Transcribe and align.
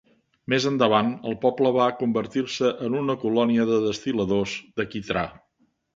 Més 0.51 0.63
endavant, 0.69 1.09
el 1.31 1.35
poble 1.43 1.71
va 1.75 1.89
convertir-se 1.99 2.71
en 2.87 2.97
una 3.03 3.19
colònia 3.27 3.69
de 3.73 3.77
destil·ladors 3.85 4.55
de 4.81 4.87
quitrà. 4.95 5.29